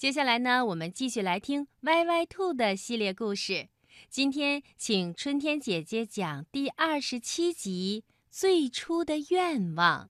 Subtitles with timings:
[0.00, 3.68] 接下来呢，我们继续来听歪歪兔的系列故事。
[4.08, 10.08] 今天请春天姐姐讲第二十七集《最初的愿望》。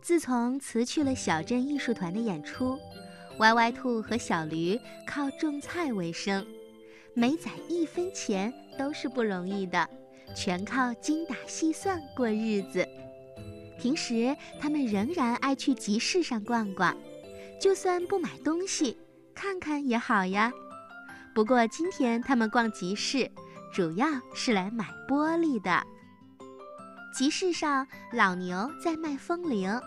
[0.00, 2.78] 自从辞去了小镇艺术团的演出，
[3.36, 6.42] 歪歪兔和小驴靠种菜为生，
[7.14, 9.88] 每攒一分钱都是不容易的，
[10.34, 12.86] 全靠精打细算过日子。
[13.78, 16.96] 平时他们仍然爱去集市上逛逛，
[17.60, 18.96] 就算不买东西，
[19.34, 20.52] 看看也好呀。
[21.34, 23.30] 不过今天他们逛集市，
[23.72, 25.82] 主要是来买玻璃的。
[27.14, 29.78] 集市上，老牛在卖风铃。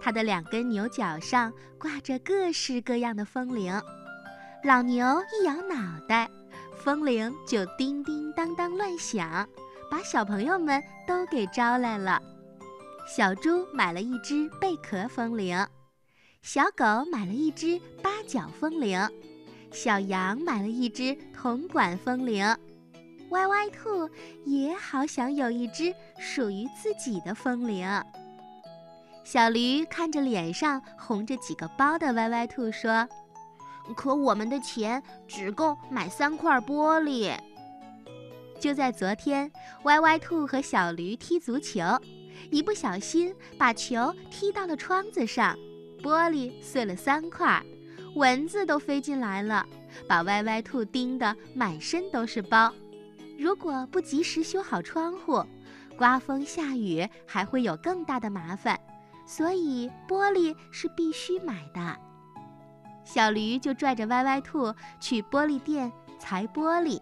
[0.00, 3.80] 它的两根牛角上挂着各式各样的风铃，
[4.62, 6.30] 老牛一摇脑袋，
[6.84, 9.48] 风铃就叮叮当当乱响，
[9.88, 12.20] 把小朋友们都给招来了。
[13.06, 15.64] 小猪买了一只贝壳风铃，
[16.42, 18.98] 小狗买了一只八角风铃，
[19.70, 22.44] 小羊买了一只铜管风铃，
[23.30, 24.10] 歪歪兔
[24.44, 27.86] 也好想有一只属于自己的风铃。
[29.24, 33.08] 小驴看着脸上红着几个包的歪歪兔说
[33.96, 37.36] ：“可我们的钱只够买三块玻璃。”
[38.60, 39.50] 就在昨天，
[39.82, 41.80] 歪歪兔和小驴踢足球，
[42.50, 45.56] 一不小心把球踢到了窗子上，
[46.00, 47.60] 玻璃碎了三块，
[48.14, 49.66] 蚊子都飞进来了，
[50.06, 52.72] 把歪歪兔叮得满身都是包。
[53.36, 55.44] 如果不及时修好窗户，
[55.98, 58.78] 刮风下雨还会有更大的麻烦。
[59.26, 61.96] 所以玻璃是必须买的，
[63.04, 67.00] 小驴就拽着歪歪兔去玻璃店裁玻璃，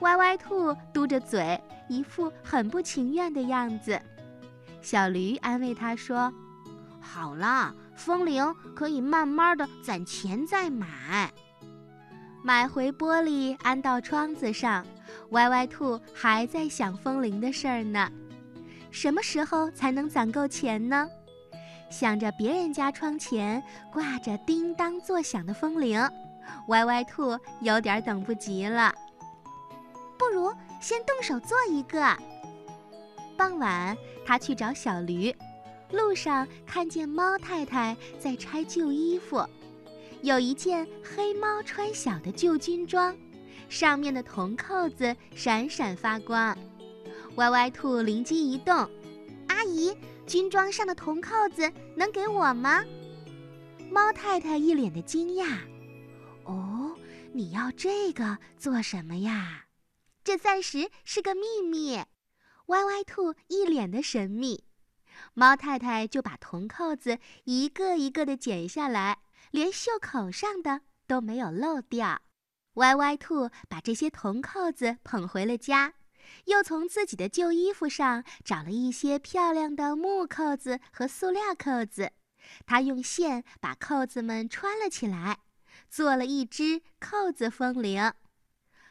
[0.00, 4.00] 歪歪兔嘟着嘴，一副很不情愿的样子。
[4.80, 6.32] 小驴安慰他说
[7.00, 11.32] ：“好啦，风铃可以慢慢的攒钱再买。”
[12.42, 14.84] 买回玻璃安到窗子上，
[15.30, 18.10] 歪歪兔还在想风铃的事儿呢。
[18.90, 21.08] 什么时候才能攒够钱呢？
[21.92, 26.00] 想着别人家窗前挂着叮当作响的风铃，
[26.68, 28.92] 歪歪兔有点等不及了。
[30.18, 32.16] 不如先动手做一个。
[33.36, 33.94] 傍晚，
[34.24, 35.34] 他去找小驴，
[35.90, 39.46] 路上看见猫太太在拆旧衣服，
[40.22, 43.14] 有一件黑猫穿小的旧军装，
[43.68, 46.56] 上面的铜扣子闪闪发光。
[47.36, 48.74] 歪歪兔灵机一动，
[49.48, 49.94] 阿姨。
[50.32, 52.82] 军装上的铜扣子能给我吗？
[53.90, 55.58] 猫太太一脸的惊讶。
[56.44, 56.96] 哦，
[57.34, 59.66] 你要这个做什么呀？
[60.24, 62.02] 这暂时是个秘密。
[62.68, 64.64] 歪歪兔一脸的神秘。
[65.34, 69.18] 猫太太就把铜扣子一个一个的剪下来，
[69.50, 72.22] 连袖口上的都没有漏掉。
[72.76, 75.92] 歪歪兔把这些铜扣子捧回了家。
[76.46, 82.12] 又从自己的旧衣服上找了一些漂亮的木扣子和塑料扣子，
[82.66, 85.38] 他用线把扣子们穿了起来，
[85.88, 88.12] 做了一只扣子风铃。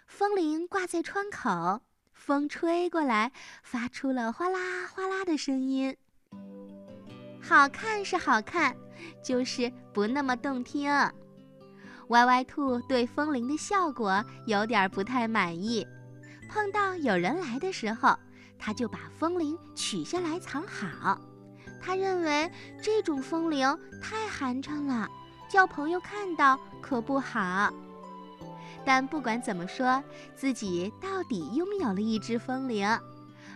[0.07, 1.81] 风铃挂在窗口，
[2.13, 3.31] 风吹过来，
[3.63, 5.95] 发出了哗啦哗啦的声音。
[7.41, 8.75] 好看是好看，
[9.23, 10.91] 就是不那么动听。
[12.09, 15.87] 歪歪兔对风铃的效果有点不太满意。
[16.53, 18.13] 碰到有人来的时候，
[18.59, 21.17] 他就把风铃取下来藏好。
[21.81, 22.51] 他认为
[22.83, 23.65] 这种风铃
[24.01, 25.07] 太寒碜了，
[25.49, 27.73] 叫朋友看到可不好。
[28.83, 30.03] 但不管怎么说，
[30.35, 32.85] 自己到底拥有了一只风铃，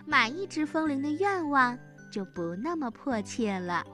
[0.06, 1.78] 买一只风铃的愿望
[2.10, 3.84] 就不那么迫切了。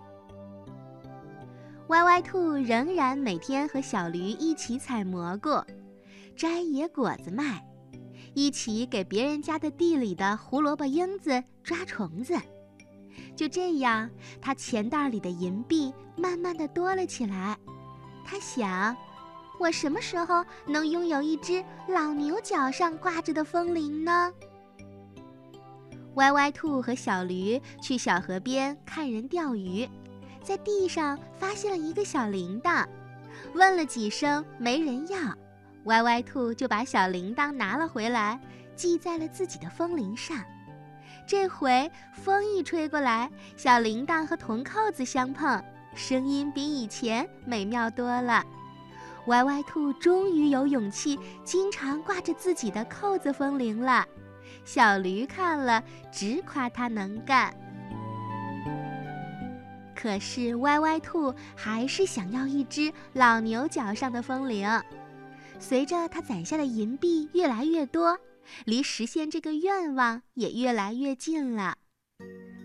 [1.88, 5.60] 歪歪兔仍然每天和小驴一起采蘑菇，
[6.36, 7.66] 摘野果子卖。
[8.34, 12.34] 一起给别人家的地里的胡萝卜缨子抓虫子，
[13.36, 14.08] 就这样，
[14.40, 17.58] 他钱袋里的银币慢慢的多了起来。
[18.24, 18.96] 他想，
[19.58, 24.32] 我什么时候能拥有一只老牛角上挂着的风铃呢？
[26.14, 29.88] 歪歪兔和小驴去小河边看人钓鱼，
[30.42, 32.86] 在地上发现了一个小铃铛，
[33.54, 35.18] 问了几声，没人要。
[35.84, 38.38] 歪歪兔就把小铃铛拿了回来，
[38.76, 40.38] 系在了自己的风铃上。
[41.26, 45.62] 这回风一吹过来，小铃铛和铜扣子相碰，
[45.94, 48.44] 声音比以前美妙多了。
[49.26, 54.04] 歪歪兔终于有勇气经常挂着自己的扣子风铃了。
[54.64, 57.54] 小驴看了，直夸它能干。
[59.94, 64.68] 可是歪歪兔还是想要一只老牛角上的风铃。
[65.62, 68.18] 随着他攒下的银币越来越多，
[68.64, 71.76] 离实现这个愿望也越来越近了。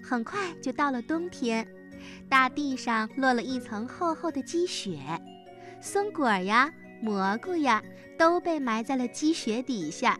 [0.03, 1.65] 很快就到了冬天，
[2.27, 4.99] 大地上落了一层厚厚的积雪，
[5.79, 7.83] 松果呀、蘑菇呀
[8.17, 10.19] 都被埋在了积雪底下，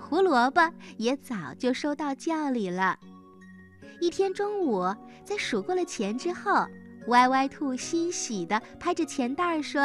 [0.00, 2.98] 胡萝卜也早就收到窖里了。
[4.00, 4.82] 一天中午，
[5.24, 6.66] 在数过了钱之后，
[7.08, 9.82] 歪歪兔欣喜地拍着钱袋说：“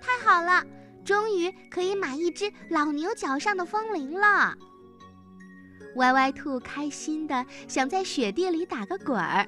[0.00, 0.64] 太好了，
[1.04, 4.56] 终于可以买一只老牛角上的风铃了。”
[5.96, 9.46] 歪歪兔开心地想在雪地里打个滚儿，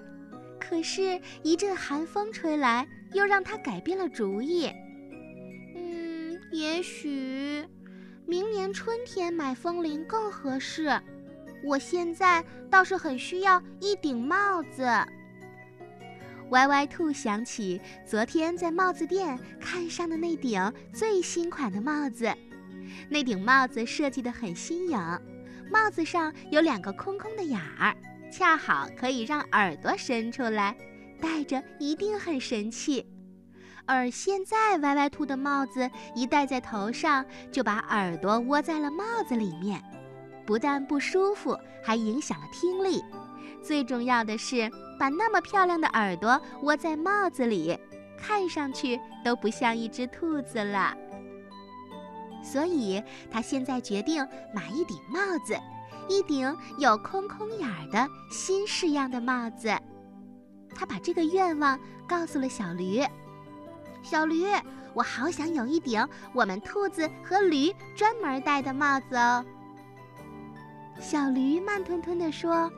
[0.61, 4.71] 可是，一阵寒风吹来，又让他改变了主意。
[5.75, 7.65] 嗯，也许
[8.27, 11.01] 明年春天买风铃更合适。
[11.65, 14.87] 我现在倒是很需要一顶帽子。
[16.51, 22.33] 歪歪兔想起昨天在帽子店看上的那顶最新款的帽子，
[23.09, 24.99] 那顶帽子设计得很新颖，
[25.71, 27.97] 帽子上有两个空空的眼儿，
[28.31, 30.77] 恰好可以让耳朵伸出来，
[31.21, 33.05] 戴着一定很神气。
[33.85, 39.83] 而现在歪歪兔的帽子一戴在头上，就把耳朵窝在了帽子里面。
[40.45, 43.03] 不但不舒服，还影响了听力。
[43.65, 47.79] 最重要的是，把那么漂亮的耳朵窝在帽子里，
[48.19, 50.97] 看上去都不像一只兔子了。
[52.43, 55.59] 所以，他现在决定买一顶帽子，
[56.09, 59.69] 一顶有空空眼儿的新式样的帽子。
[60.75, 63.03] 他把这个愿望告诉了小驴。
[64.03, 64.45] 小驴，
[64.95, 69.45] 我好想有一顶我们兔子和驴专门戴的帽子哦。
[71.01, 72.71] 小驴慢吞吞地说：“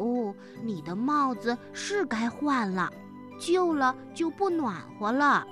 [0.00, 2.90] 哦，你的帽子是该换了，
[3.38, 5.46] 旧了就不暖和了。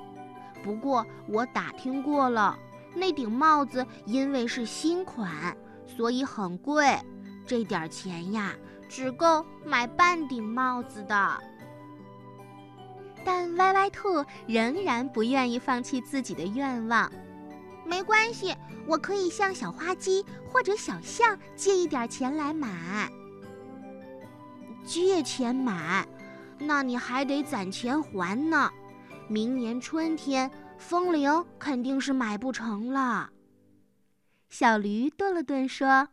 [0.64, 2.58] 不过我打听过了，
[2.94, 5.54] 那顶帽子因为是新款，
[5.86, 6.98] 所以很贵，
[7.46, 8.54] 这点钱呀，
[8.88, 11.38] 只够买半顶帽子的。”
[13.24, 17.12] 但歪歪兔仍然不愿意放弃自己的愿望。
[17.84, 18.56] 没关系，
[18.86, 23.10] 我可以向小花鸡或者小象借一点钱来买。
[24.88, 26.08] 借钱买，
[26.58, 28.70] 那你还得攒钱还呢。
[29.28, 33.30] 明年春天，风铃肯定是买不成了。
[34.48, 36.08] 小驴顿了顿说：“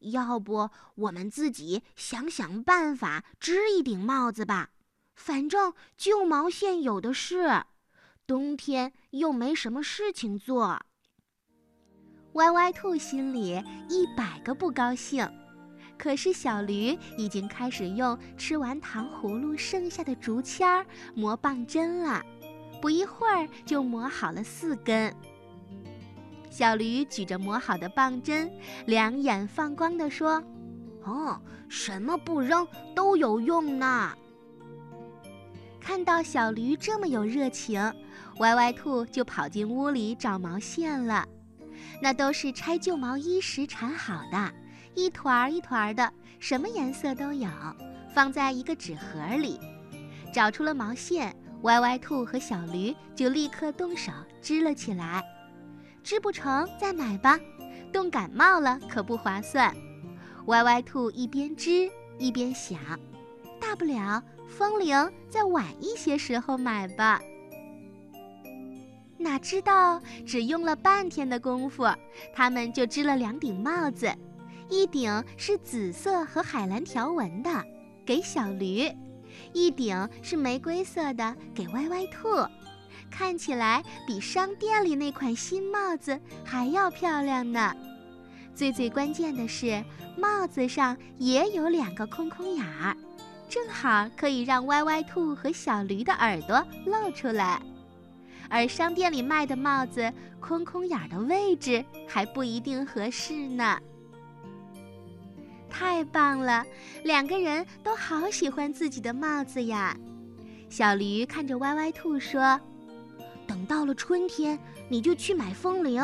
[0.00, 4.70] 要不我们自己想想办法织一顶帽子吧，
[5.14, 7.64] 反正旧毛线有的是。”
[8.26, 10.80] 冬天又没什么事情做，
[12.32, 15.30] 歪歪兔心里一百个不高兴。
[15.96, 22.22] 可是小驴已经开始用吃完糖葫芦剩下的竹签儿磨棒针了，
[22.82, 25.14] 不一会儿就磨好了四根。
[26.50, 28.50] 小驴举着磨好的棒针，
[28.86, 30.42] 两眼放光地说
[31.04, 34.12] ：“哦，什么不扔都有用呢。”
[35.80, 37.92] 看到小驴这么有热情，
[38.38, 41.26] 歪歪兔就跑进屋里找毛线了。
[42.00, 44.54] 那都是拆旧毛衣时缠好的，
[44.94, 47.48] 一团儿一团儿的，什么颜色都有，
[48.14, 49.58] 放在一个纸盒里。
[50.32, 55.22] 找出了毛线，歪歪兔和小驴就立刻动手织了起来。
[56.02, 57.38] 织不成再买吧，
[57.92, 59.74] 冻感冒了可不划算。
[60.46, 62.78] 歪歪兔一边织一边想，
[63.60, 64.22] 大不了。
[64.46, 67.20] 风铃再晚一些时候买吧。
[69.16, 71.84] 哪知道只用了半天的功夫，
[72.32, 74.14] 他们就织了两顶帽子，
[74.68, 77.64] 一顶是紫色和海蓝条纹的，
[78.04, 78.90] 给小驴；
[79.52, 82.28] 一顶是玫瑰色的，给歪歪兔。
[83.10, 87.72] 看起来比商店里那款新帽子还要漂亮呢。
[88.54, 89.84] 最最关键的是，
[90.16, 92.96] 帽子上也有两个空空眼儿。
[93.48, 97.60] 正好可以让歪歪兔和小驴的耳朵露出来，
[98.48, 103.78] 而商店里卖的帽子空空眼的位置还不一定合适呢。
[105.76, 106.64] 太棒了，
[107.02, 109.96] 两个人都好喜欢自己的帽子呀！
[110.70, 112.60] 小驴看着歪歪兔说
[113.44, 114.56] ：“等到了春天，
[114.88, 116.00] 你就去买风铃，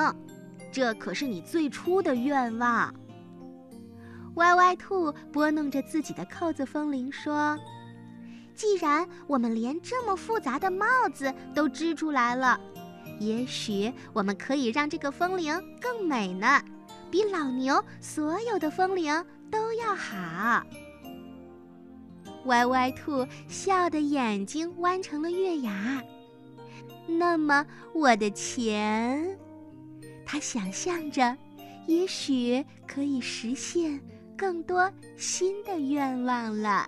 [0.72, 2.92] 这可是你最初的愿望。”
[4.34, 7.56] 歪歪兔拨弄着自己的扣子风铃说
[8.56, 10.84] ：“既然我们连这么复杂的帽
[11.14, 12.58] 子都织出来了，
[13.20, 16.60] 也许我们可以让这个风铃更美呢，
[17.10, 19.12] 比老牛所有的风铃
[19.50, 20.64] 都要好。
[22.46, 26.02] 歪歪兔笑得眼睛弯成了月牙。
[27.06, 29.36] 那么我的钱，
[30.24, 31.36] 他想象着，
[31.86, 34.00] 也许可以实现
[34.36, 36.86] 更多新的愿望了。